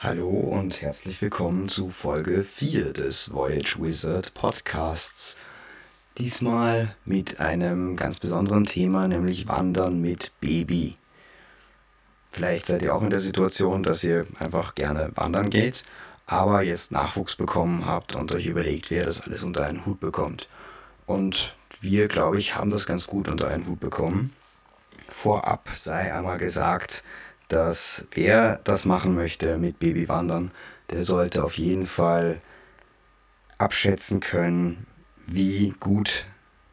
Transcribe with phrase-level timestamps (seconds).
[0.00, 5.36] Hallo und herzlich willkommen zu Folge 4 des Voyage Wizard Podcasts.
[6.18, 10.96] Diesmal mit einem ganz besonderen Thema, nämlich Wandern mit Baby.
[12.30, 15.82] Vielleicht seid ihr auch in der Situation, dass ihr einfach gerne wandern geht,
[16.28, 20.48] aber jetzt Nachwuchs bekommen habt und euch überlegt, wer das alles unter einen Hut bekommt.
[21.06, 24.32] Und wir, glaube ich, haben das ganz gut unter einen Hut bekommen.
[25.08, 27.02] Vorab sei einmal gesagt,
[27.48, 30.50] dass wer das machen möchte mit Babywandern,
[30.90, 32.40] der sollte auf jeden Fall
[33.58, 34.86] abschätzen können,
[35.26, 36.26] wie gut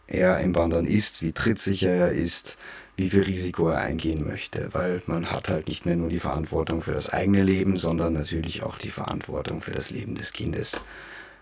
[0.08, 2.58] er im Wandern ist, wie trittsicher er ist,
[2.98, 6.82] wie viel Risiko er eingehen möchte, weil man hat halt nicht mehr nur die Verantwortung
[6.82, 10.80] für das eigene Leben, sondern natürlich auch die Verantwortung für das Leben des Kindes.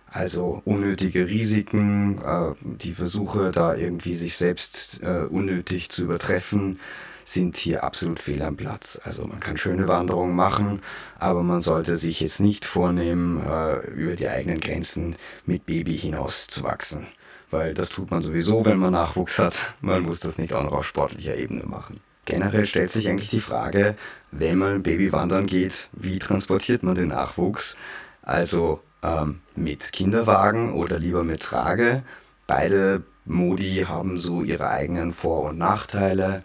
[0.08, 6.80] Also unnötige Risiken, äh, die Versuche da irgendwie sich selbst äh, unnötig zu übertreffen,
[7.24, 9.00] sind hier absolut fehl am Platz.
[9.04, 10.82] Also man kann schöne Wanderungen machen,
[11.20, 15.16] aber man sollte sich jetzt nicht vornehmen, äh, über die eigenen Grenzen
[15.46, 17.08] mit Baby hinaus zu wachsen.
[17.50, 19.76] Weil das tut man sowieso, wenn man Nachwuchs hat.
[19.82, 22.00] Man muss das nicht auch noch auf sportlicher Ebene machen.
[22.26, 23.96] Generell stellt sich eigentlich die Frage,
[24.32, 27.76] wenn man Baby wandern geht, wie transportiert man den Nachwuchs?
[28.22, 32.04] Also ähm, mit Kinderwagen oder lieber mit Trage.
[32.48, 36.44] Beide Modi haben so ihre eigenen Vor- und Nachteile.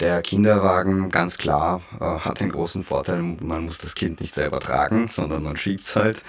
[0.00, 4.58] Der Kinderwagen, ganz klar, äh, hat den großen Vorteil, man muss das Kind nicht selber
[4.58, 6.24] tragen, sondern man schiebt es halt,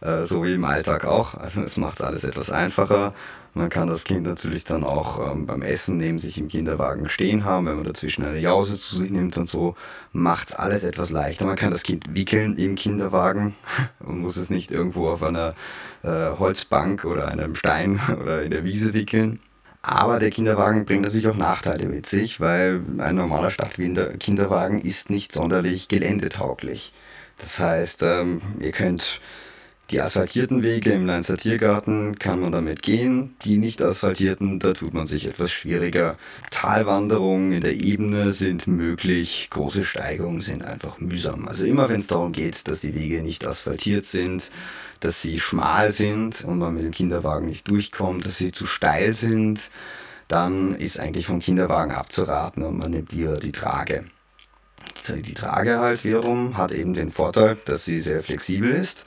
[0.00, 1.34] äh, so wie im Alltag auch.
[1.34, 3.12] Also es macht es alles etwas einfacher.
[3.52, 7.44] Man kann das Kind natürlich dann auch ähm, beim Essen neben sich im Kinderwagen stehen
[7.44, 9.74] haben, wenn man dazwischen eine Jause zu sich nimmt und so,
[10.12, 11.44] macht es alles etwas leichter.
[11.44, 13.54] Man kann das Kind wickeln im Kinderwagen
[14.00, 15.54] und muss es nicht irgendwo auf einer
[16.02, 19.40] äh, Holzbank oder einem Stein oder in der Wiese wickeln.
[19.82, 25.32] Aber der Kinderwagen bringt natürlich auch Nachteile mit sich, weil ein normaler Stadtkinderwagen ist nicht
[25.32, 26.92] sonderlich geländetauglich.
[27.38, 29.20] Das heißt, ähm, ihr könnt
[29.90, 33.34] die asphaltierten Wege im Leinzer Tiergarten kann man damit gehen.
[33.44, 36.16] Die nicht asphaltierten, da tut man sich etwas schwieriger.
[36.52, 39.48] Talwanderungen in der Ebene sind möglich.
[39.50, 41.48] Große Steigungen sind einfach mühsam.
[41.48, 44.52] Also immer wenn es darum geht, dass die Wege nicht asphaltiert sind,
[45.00, 49.12] dass sie schmal sind und man mit dem Kinderwagen nicht durchkommt, dass sie zu steil
[49.12, 49.70] sind,
[50.28, 54.04] dann ist eigentlich vom Kinderwagen abzuraten und man nimmt lieber die Trage.
[55.08, 59.04] Die Trage halt wiederum hat eben den Vorteil, dass sie sehr flexibel ist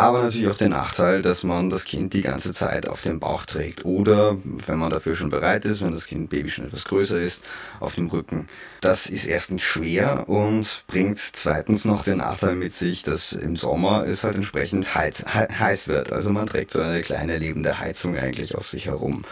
[0.00, 3.44] aber natürlich auch den Nachteil, dass man das Kind die ganze Zeit auf dem Bauch
[3.44, 7.20] trägt oder, wenn man dafür schon bereit ist, wenn das Kind Baby schon etwas größer
[7.20, 7.44] ist,
[7.80, 8.48] auf dem Rücken.
[8.80, 14.06] Das ist erstens schwer und bringt zweitens noch den Nachteil mit sich, dass im Sommer
[14.06, 16.12] es halt entsprechend heiz, heiß wird.
[16.12, 19.22] Also man trägt so eine kleine lebende Heizung eigentlich auf sich herum.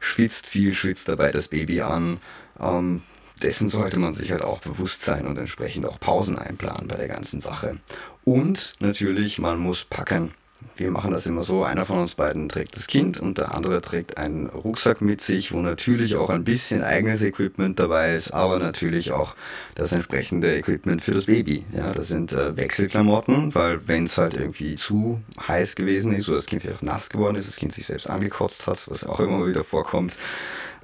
[0.00, 2.20] Schwitzt viel, schwitzt dabei das Baby an.
[2.60, 3.02] Ähm,
[3.42, 7.08] dessen sollte man sich halt auch bewusst sein und entsprechend auch Pausen einplanen bei der
[7.08, 7.78] ganzen Sache.
[8.26, 10.32] Und natürlich, man muss packen.
[10.74, 13.80] Wir machen das immer so, einer von uns beiden trägt das Kind und der andere
[13.80, 18.58] trägt einen Rucksack mit sich, wo natürlich auch ein bisschen eigenes Equipment dabei ist, aber
[18.58, 19.36] natürlich auch
[19.76, 21.64] das entsprechende Equipment für das Baby.
[21.72, 26.38] Ja, das sind äh, Wechselklamotten, weil wenn es halt irgendwie zu heiß gewesen ist oder
[26.38, 29.46] das Kind vielleicht nass geworden ist, das Kind sich selbst angekotzt hat, was auch immer
[29.46, 30.16] wieder vorkommt,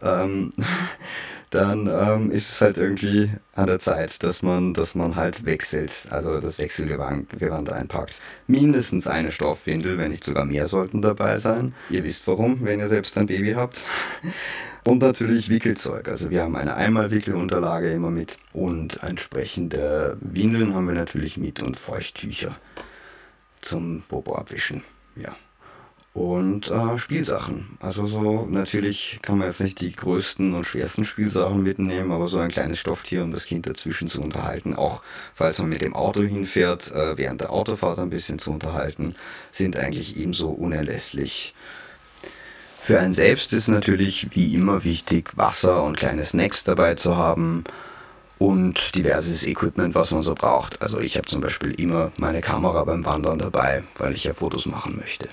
[0.00, 0.52] ähm,
[1.52, 6.06] dann ähm, ist es halt irgendwie an der Zeit, dass man, dass man halt wechselt,
[6.08, 8.20] also das Wechselgewand einpackt.
[8.46, 11.74] Mindestens eine Stoffwindel, wenn nicht sogar mehr sollten dabei sein.
[11.90, 13.84] Ihr wisst warum, wenn ihr selbst ein Baby habt.
[14.84, 16.08] Und natürlich Wickelzeug.
[16.08, 21.76] Also wir haben eine Einmalwickelunterlage immer mit und entsprechende Windeln haben wir natürlich mit und
[21.76, 22.56] Feuchttücher
[23.60, 24.82] zum Bobo abwischen.
[25.14, 25.36] Ja
[26.14, 27.78] und äh, Spielsachen.
[27.80, 32.38] Also so natürlich kann man jetzt nicht die größten und schwersten Spielsachen mitnehmen, aber so
[32.38, 35.02] ein kleines Stofftier, um das Kind dazwischen zu unterhalten, auch
[35.34, 39.14] falls man mit dem Auto hinfährt, äh, während der Autofahrt ein bisschen zu unterhalten,
[39.52, 41.54] sind eigentlich ebenso unerlässlich.
[42.78, 47.64] Für einen selbst ist natürlich wie immer wichtig, Wasser und kleine Snacks dabei zu haben
[48.38, 50.82] und diverses Equipment, was man so braucht.
[50.82, 54.66] Also ich habe zum Beispiel immer meine Kamera beim Wandern dabei, weil ich ja Fotos
[54.66, 55.28] machen möchte.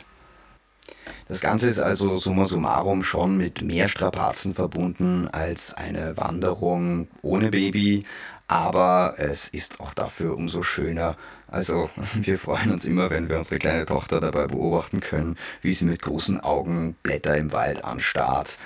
[1.27, 7.49] Das Ganze ist also summa summarum schon mit mehr Strapazen verbunden als eine Wanderung ohne
[7.49, 8.05] Baby,
[8.47, 11.15] aber es ist auch dafür umso schöner.
[11.47, 15.85] Also wir freuen uns immer, wenn wir unsere kleine Tochter dabei beobachten können, wie sie
[15.85, 18.57] mit großen Augen Blätter im Wald anstarrt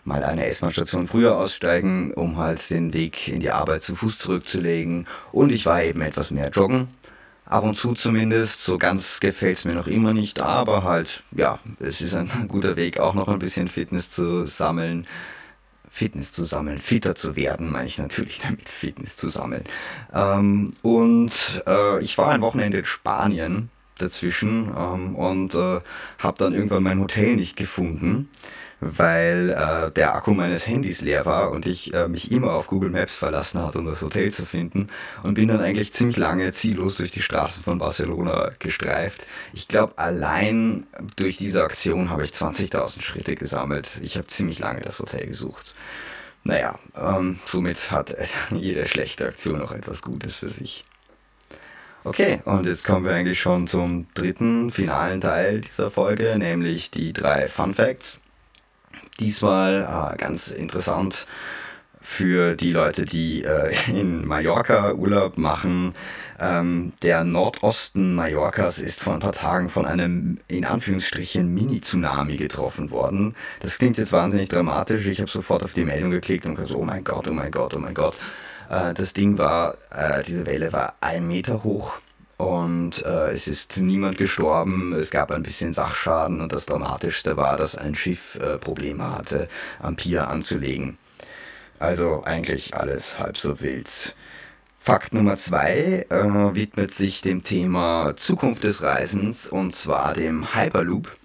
[0.05, 5.07] mal eine S-Bahn-Station früher aussteigen, um halt den Weg in die Arbeit zu Fuß zurückzulegen.
[5.31, 6.87] Und ich war eben etwas mehr joggen,
[7.45, 8.63] Ab und zu zumindest.
[8.63, 12.75] So ganz gefällt es mir noch immer nicht, aber halt, ja, es ist ein guter
[12.75, 15.05] Weg, auch noch ein bisschen Fitness zu sammeln.
[15.95, 19.63] Fitness zu sammeln, fitter zu werden, meine ich natürlich damit, Fitness zu sammeln.
[20.11, 23.69] Ähm, und äh, ich war ein Wochenende in Spanien
[23.99, 25.81] dazwischen ähm, und äh,
[26.17, 28.27] habe dann irgendwann mein Hotel nicht gefunden
[28.85, 32.89] weil äh, der Akku meines Handys leer war und ich äh, mich immer auf Google
[32.89, 34.89] Maps verlassen hatte, um das Hotel zu finden
[35.23, 39.27] und bin dann eigentlich ziemlich lange ziellos durch die Straßen von Barcelona gestreift.
[39.53, 40.85] Ich glaube, allein
[41.15, 43.91] durch diese Aktion habe ich 20.000 Schritte gesammelt.
[44.01, 45.75] Ich habe ziemlich lange das Hotel gesucht.
[46.43, 48.15] Naja, ähm, somit hat
[48.51, 50.83] jede schlechte Aktion auch etwas Gutes für sich.
[52.05, 57.13] Okay, und jetzt kommen wir eigentlich schon zum dritten, finalen Teil dieser Folge, nämlich die
[57.13, 58.22] drei Fun Facts
[59.19, 61.27] diesmal äh, ganz interessant
[62.03, 65.93] für die Leute, die äh, in Mallorca Urlaub machen.
[66.39, 72.91] Ähm, der Nordosten Mallorcas ist vor ein paar Tagen von einem in Anführungsstrichen Mini-Tsunami getroffen
[72.91, 73.35] worden.
[73.61, 75.05] Das klingt jetzt wahnsinnig dramatisch.
[75.05, 77.73] Ich habe sofort auf die Meldung geklickt und gesagt, oh mein Gott, oh mein Gott,
[77.73, 78.15] oh mein Gott.
[78.69, 81.93] Äh, das Ding war, äh, diese Welle war ein Meter hoch
[82.37, 87.57] und äh, es ist niemand gestorben, es gab ein bisschen Sachschaden und das Dramatischste war,
[87.57, 89.47] dass ein Schiff äh, Probleme hatte,
[89.79, 90.97] am Pier anzulegen.
[91.79, 94.15] Also eigentlich alles halb so wild.
[94.79, 101.15] Fakt Nummer zwei äh, widmet sich dem Thema Zukunft des Reisens und zwar dem Hyperloop.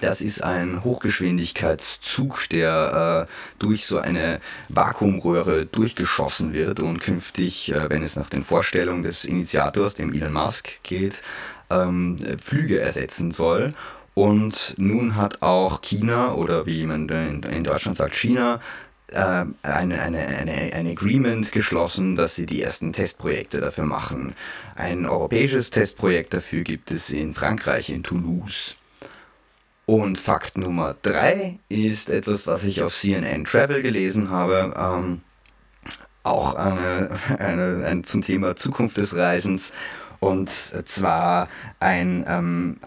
[0.00, 7.88] Das ist ein Hochgeschwindigkeitszug, der äh, durch so eine Vakuumröhre durchgeschossen wird und künftig, äh,
[7.88, 11.22] wenn es nach den Vorstellungen des Initiators, dem Elon Musk, geht,
[11.70, 13.74] ähm, Flüge ersetzen soll.
[14.14, 18.60] Und nun hat auch China oder wie man in, Deutschland sagt, China,
[19.08, 24.34] äh, eine, eine, eine, ein Agreement geschlossen, dass sie die ersten Testprojekte dafür machen.
[24.74, 28.78] Ein europäisches Testprojekt dafür gibt es in Frankreich, in Toulouse.
[29.86, 34.74] Und Fakt Nummer drei ist etwas, was ich auf CNN Travel gelesen habe.
[34.76, 35.22] Ähm,
[36.24, 39.72] auch eine, eine, ein, zum Thema Zukunft des Reisens.
[40.18, 41.48] Und zwar
[41.78, 42.78] ein, ähm,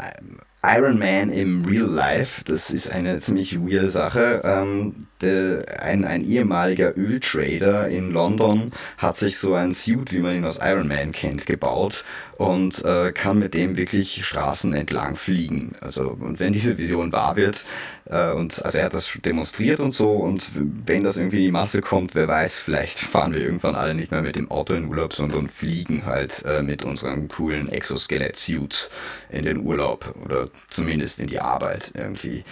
[0.62, 2.44] Iron Man im Real Life.
[2.44, 4.42] Das ist eine ziemlich weirde Sache.
[4.44, 10.36] Ähm, der, ein, ein ehemaliger Öltrader in London hat sich so ein Suit, wie man
[10.36, 12.04] ihn aus Iron Man kennt, gebaut
[12.38, 15.72] und äh, kann mit dem wirklich Straßen entlang fliegen.
[15.80, 17.66] Also, und wenn diese Vision wahr wird,
[18.10, 20.44] äh, und also er hat das demonstriert und so, und
[20.86, 24.12] wenn das irgendwie in die Masse kommt, wer weiß, vielleicht fahren wir irgendwann alle nicht
[24.12, 28.90] mehr mit dem Auto in Urlaub, sondern fliegen halt äh, mit unseren coolen Exoskelett-Suits
[29.30, 32.44] in den Urlaub oder zumindest in die Arbeit irgendwie.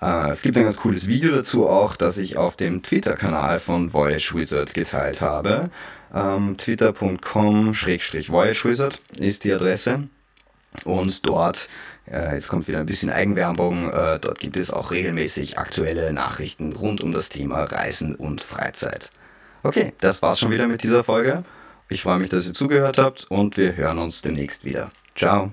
[0.00, 3.92] Uh, es gibt ein ganz cooles Video dazu auch, das ich auf dem Twitter-Kanal von
[3.92, 5.70] Voyage Wizard geteilt habe.
[6.14, 10.08] Ähm, Twitter.com-Voyage Wizard ist die Adresse.
[10.84, 11.68] Und dort,
[12.10, 16.72] äh, jetzt kommt wieder ein bisschen Eigenwerbung, äh, dort gibt es auch regelmäßig aktuelle Nachrichten
[16.72, 19.10] rund um das Thema Reisen und Freizeit.
[19.62, 21.42] Okay, das war's schon wieder mit dieser Folge.
[21.88, 24.90] Ich freue mich, dass ihr zugehört habt und wir hören uns demnächst wieder.
[25.16, 25.52] Ciao.